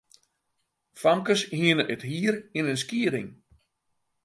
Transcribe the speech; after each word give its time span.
Famkes 1.01 1.41
hiene 1.57 1.83
it 1.93 2.01
hier 2.09 2.35
yn 2.57 2.69
in 2.73 2.81
skieding. 2.83 3.29